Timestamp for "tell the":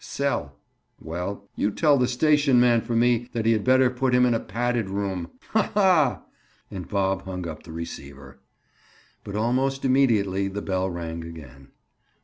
1.69-2.07